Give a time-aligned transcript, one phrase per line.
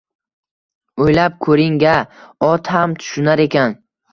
[1.05, 1.93] O`ylab ko`rgin-a,
[2.51, 3.79] ot ham tushunar ekan